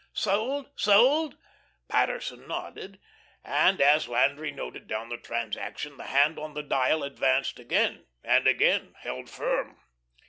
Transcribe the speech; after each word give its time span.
"Sold, 0.13 0.71
sold." 0.77 1.37
Paterson 1.87 2.47
nodded, 2.47 2.99
and 3.43 3.79
as 3.79 4.07
Landry 4.07 4.49
noted 4.51 4.87
down 4.87 5.09
the 5.09 5.17
transaction 5.17 5.97
the 5.97 6.05
hand 6.05 6.39
on 6.39 6.55
the 6.55 6.63
dial 6.63 7.03
advanced 7.03 7.59
again, 7.59 8.07
and 8.23 8.47
again 8.47 8.95
held 9.01 9.29
firm. 9.29 9.79